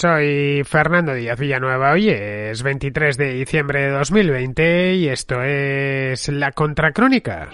[0.00, 1.92] Soy Fernando Díaz Villanueva.
[1.92, 7.50] Hoy es 23 de diciembre de 2020 y esto es La Contracrónica.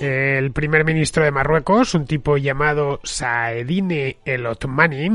[0.00, 5.10] El primer ministro de Marruecos, un tipo llamado Saedine El Otmani,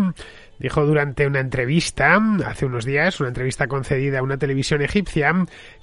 [0.60, 5.34] dijo durante una entrevista hace unos días, una entrevista concedida a una televisión egipcia,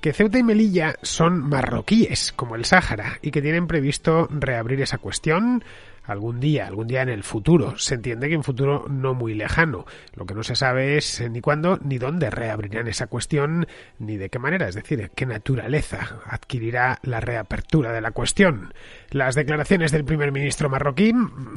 [0.00, 4.98] que Ceuta y Melilla son marroquíes, como el Sáhara, y que tienen previsto reabrir esa
[4.98, 5.64] cuestión
[6.04, 7.76] algún día, algún día en el futuro.
[7.78, 9.86] Se entiende que en futuro no muy lejano.
[10.14, 13.66] Lo que no se sabe es ni cuándo ni dónde reabrirán esa cuestión,
[13.98, 18.72] ni de qué manera, es decir, qué naturaleza adquirirá la reapertura de la cuestión.
[19.10, 21.12] Las declaraciones del primer ministro marroquí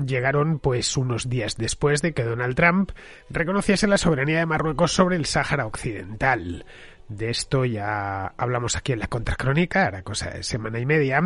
[0.06, 2.92] llegaron pues unos días después de que Donald Trump
[3.30, 6.66] reconociese la soberanía de Marruecos sobre el Sáhara Occidental.
[7.10, 11.22] De esto ya hablamos aquí en la Contracrónica, ahora cosa de semana y media,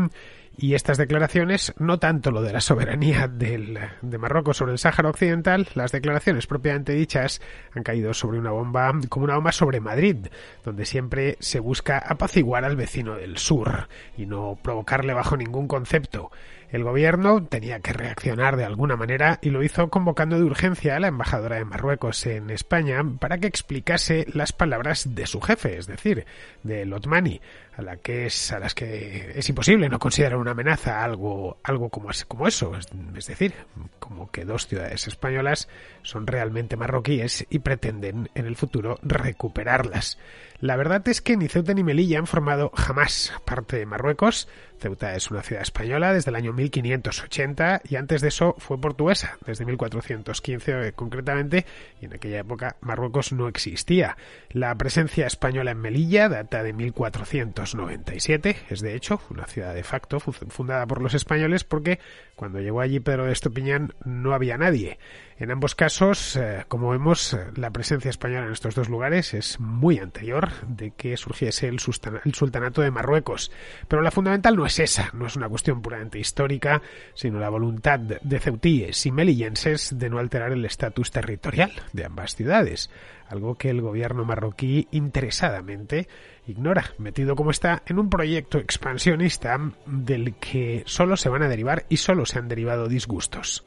[0.58, 5.09] y estas declaraciones, no tanto lo de la soberanía del, de Marruecos sobre el Sáhara
[5.09, 7.42] Occidental, las declaraciones propiamente dichas
[7.74, 10.28] han caído sobre una bomba, como una bomba sobre Madrid,
[10.64, 13.88] donde siempre se busca apaciguar al vecino del sur
[14.18, 16.32] y no provocarle bajo ningún concepto.
[16.72, 21.02] El gobierno tenía que reaccionar de alguna manera y lo hizo convocando de urgencia a
[21.02, 25.88] la embajadora de Marruecos en España para que explicase las palabras de su jefe, es
[25.88, 26.26] decir,
[26.64, 27.42] de Lotmani,
[27.76, 31.90] a la que es a las que es imposible no considerar una amenaza algo algo
[31.90, 33.54] como, como eso, es, es decir,
[34.00, 35.68] como que dos ciudades españolas
[36.04, 40.18] son realmente marroquíes y pretenden en el futuro recuperarlas.
[40.62, 44.48] La verdad es que ni Ceuta ni Melilla han formado jamás parte de Marruecos.
[44.81, 49.38] Ceuta es una ciudad española desde el año 1580 y antes de eso fue portuguesa,
[49.46, 51.68] desde 1415 concretamente,
[52.02, 54.18] y en aquella época Marruecos no existía.
[54.50, 60.19] La presencia española en Melilla data de 1497, es de hecho una ciudad de facto
[60.19, 62.00] fundada por los españoles porque
[62.36, 64.98] cuando llegó allí Pedro de Estopiñán no había nadie.
[65.42, 69.98] En ambos casos, eh, como vemos, la presencia española en estos dos lugares es muy
[69.98, 71.80] anterior de que surgiese el,
[72.25, 73.52] el, sultanato de Marruecos.
[73.88, 76.82] Pero la fundamental no es esa, no es una cuestión puramente histórica,
[77.14, 82.36] sino la voluntad de ceutíes y melillenses de no alterar el estatus territorial de ambas
[82.36, 82.90] ciudades,
[83.28, 86.08] algo que el gobierno marroquí interesadamente
[86.48, 91.86] ignora, metido como está en un proyecto expansionista del que solo se van a derivar
[91.90, 93.64] y solo se han derivado disgustos.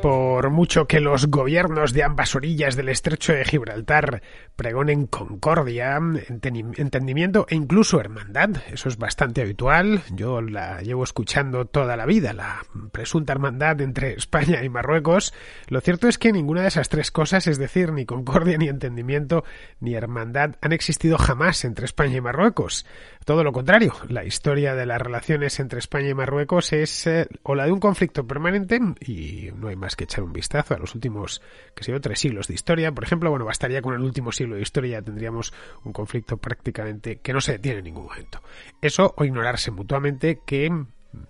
[0.00, 4.22] Por mucho que los gobiernos de ambas orillas del estrecho de Gibraltar
[4.54, 5.98] pregonen concordia,
[6.28, 12.32] entendimiento e incluso hermandad, eso es bastante habitual, yo la llevo escuchando toda la vida,
[12.32, 15.34] la presunta hermandad entre España y Marruecos,
[15.66, 19.42] lo cierto es que ninguna de esas tres cosas, es decir, ni concordia, ni entendimiento,
[19.80, 22.86] ni hermandad, han existido jamás entre España y Marruecos.
[23.24, 27.54] Todo lo contrario, la historia de las relaciones entre España y Marruecos es eh, o
[27.54, 30.94] la de un conflicto permanente, y no hay más que echar un vistazo a los
[30.94, 31.42] últimos,
[31.74, 32.92] que sé yo, tres siglos de historia.
[32.92, 35.52] Por ejemplo, bueno, bastaría con el último siglo de historia ya tendríamos
[35.84, 38.40] un conflicto prácticamente que no se detiene en ningún momento.
[38.80, 40.70] Eso o ignorarse mutuamente que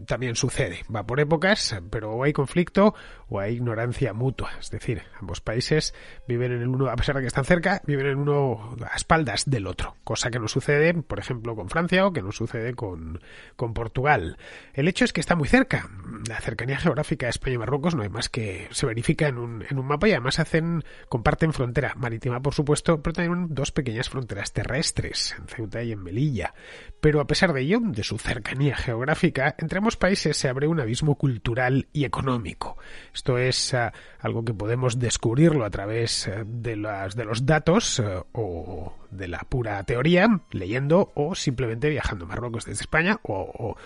[0.06, 0.80] también sucede.
[0.94, 2.94] Va por épocas, pero o hay conflicto
[3.28, 4.50] o hay ignorancia mutua.
[4.58, 5.94] Es decir, ambos países
[6.26, 9.48] viven en el uno, a pesar de que están cerca, viven en uno a espaldas
[9.48, 9.96] del otro.
[10.04, 13.20] Cosa que no sucede, por ejemplo, con Francia o que no sucede con,
[13.56, 14.38] con Portugal.
[14.72, 15.88] El hecho es que está muy cerca.
[16.28, 19.64] La cercanía geográfica de España y Marruecos no hay más que se verifica en un,
[19.68, 24.08] en un mapa y además hacen, comparten frontera marítima, por supuesto, pero también dos pequeñas
[24.08, 26.54] fronteras terrestres, en Ceuta y en Melilla.
[27.00, 30.80] Pero a pesar de ello, de su cercanía geográfica, entre ambos países se abre un
[30.80, 32.78] abismo cultural y económico.
[33.12, 38.94] Esto es uh, algo que podemos descubrirlo a través uh, de, los datos uh, o
[39.10, 43.76] de la pura teoría, leyendo o simplemente viajando a Marruecos desde España o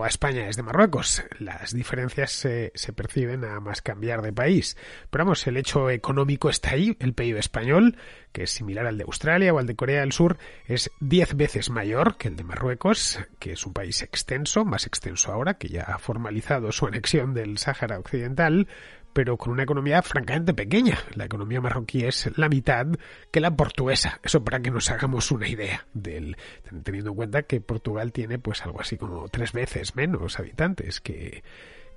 [0.00, 1.24] a España desde Marruecos.
[1.40, 4.76] Las diferencias se, se, perciben a más cambiar de país.
[5.10, 6.96] Pero vamos, el hecho económico está ahí.
[7.00, 7.96] El PIB español,
[8.42, 12.16] es similar al de Australia o al de Corea del Sur, es 10 veces mayor
[12.16, 15.98] que el de Marruecos, que es un país extenso, más extenso ahora, que ya ha
[15.98, 18.68] formalizado su anexión del Sáhara Occidental,
[19.12, 20.98] pero con una economía francamente pequeña.
[21.14, 22.86] La economía marroquí es la mitad
[23.32, 24.20] que la portuguesa.
[24.22, 26.36] Eso para que nos hagamos una idea del,
[26.84, 31.42] teniendo en cuenta que Portugal tiene pues algo así como tres veces menos habitantes que,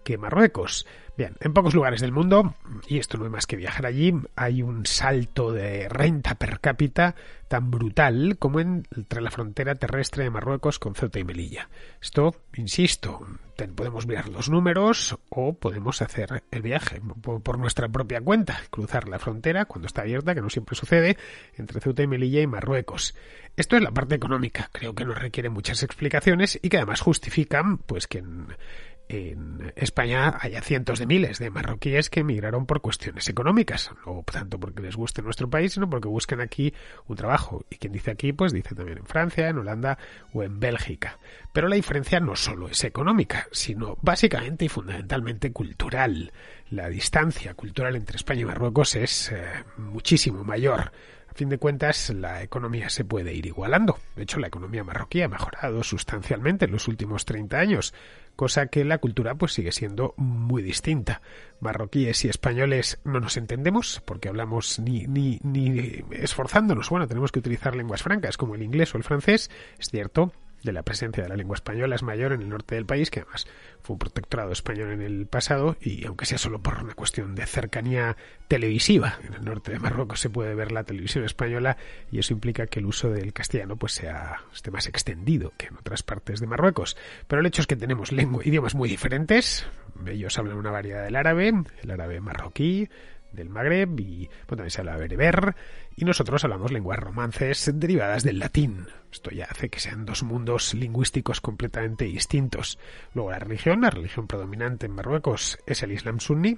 [0.04, 0.86] que Marruecos.
[1.18, 2.56] Bien, en pocos lugares del mundo,
[2.88, 7.16] y esto no es más que viajar allí, hay un salto de renta per cápita
[7.48, 11.70] tan brutal como entre la frontera terrestre de Marruecos con Ceuta y Melilla.
[12.02, 13.28] Esto, insisto,
[13.68, 19.20] podemos mirar los números o podemos hacer el viaje por, nuestra propia cuenta, cruzar la
[19.20, 21.18] frontera cuando está abierta, que no siempre sucede,
[21.58, 23.16] entre Ceuta y Melilla y Marruecos.
[23.56, 27.78] Esto es la parte económica, creo que no requiere muchas explicaciones y que además justifican
[27.80, 28.48] pues que en,
[29.12, 34.58] en España haya cientos de miles de marroquíes que emigraron por cuestiones económicas, no tanto
[34.58, 36.74] porque les guste nuestro país, sino porque buscan aquí
[37.08, 37.66] un trabajo.
[37.70, 39.98] Y quien dice aquí, pues dice también en Francia, en Holanda
[40.34, 41.20] o en Bélgica.
[41.52, 46.32] Pero la diferencia no solo es económica, sino básicamente y fundamentalmente cultural.
[46.70, 49.44] La distancia cultural entre España y Marruecos es eh,
[49.78, 50.92] muchísimo mayor.
[51.32, 53.98] A fin de cuentas, la economía se puede ir igualando.
[54.18, 57.94] De hecho, la economía marroquí ha mejorado sustancialmente en los últimos 30 años
[58.36, 61.22] cosa que la cultura pues sigue siendo muy distinta.
[61.60, 66.90] Marroquíes y españoles no nos entendemos porque hablamos ni, ni, ni esforzándonos.
[66.90, 70.72] Bueno, tenemos que utilizar lenguas francas como el inglés o el francés, es cierto, de
[70.72, 73.48] la presencia de la lengua española es mayor en el norte del país, que además
[73.82, 77.46] fue un protectorado español en el pasado, y aunque sea solo por una cuestión de
[77.46, 78.16] cercanía
[78.48, 81.78] televisiva, en el norte de Marruecos se puede ver la televisión española,
[82.12, 85.78] y eso implica que el uso del castellano pues sea esté más extendido que en
[85.78, 86.98] otras partes de Marruecos.
[87.28, 89.66] Pero el hecho es que tenemos lengua, idiomas muy diferentes,
[90.06, 92.90] ellos hablan una variedad del árabe, el árabe marroquí,
[93.32, 95.56] del Magreb y bueno, también se habla bereber
[95.96, 98.88] y nosotros hablamos lenguas romances derivadas del latín.
[99.12, 102.80] Esto ya hace que sean dos mundos lingüísticos completamente distintos.
[103.14, 106.58] Luego la religión, la religión predominante en Marruecos es el Islam sunni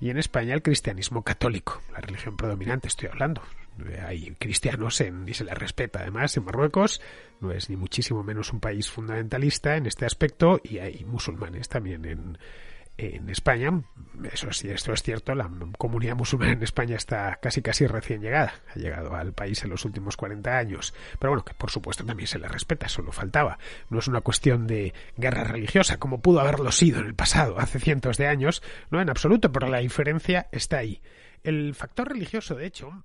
[0.00, 3.42] y en España el cristianismo católico, la religión predominante estoy hablando.
[4.06, 7.00] Hay cristianos en, y se les respeta además en Marruecos,
[7.40, 12.04] no es ni muchísimo menos un país fundamentalista en este aspecto y hay musulmanes también
[12.04, 12.38] en,
[12.98, 13.82] en España,
[14.32, 18.54] eso sí, esto es cierto, la comunidad musulmana en España está casi casi recién llegada,
[18.74, 22.26] ha llegado al país en los últimos 40 años, pero bueno, que por supuesto también
[22.26, 23.58] se le respeta, solo faltaba,
[23.90, 27.80] no es una cuestión de guerra religiosa como pudo haberlo sido en el pasado, hace
[27.80, 31.00] cientos de años, no en absoluto, pero la diferencia está ahí.
[31.42, 33.04] El factor religioso, de hecho,